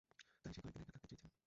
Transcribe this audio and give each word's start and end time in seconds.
তাই 0.41 0.51
সে 0.55 0.59
কয়েকদিন 0.61 0.83
একা 0.83 0.93
থাকতে 0.95 1.07
চেয়েছিল। 1.09 1.31